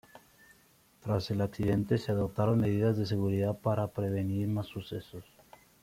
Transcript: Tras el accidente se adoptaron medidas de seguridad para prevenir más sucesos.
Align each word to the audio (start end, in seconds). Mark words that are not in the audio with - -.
Tras 1.01 1.29
el 1.29 1.41
accidente 1.41 1.99
se 1.99 2.11
adoptaron 2.11 2.57
medidas 2.59 2.97
de 2.97 3.05
seguridad 3.05 3.59
para 3.59 3.89
prevenir 3.93 4.47
más 4.47 4.65
sucesos. 4.65 5.23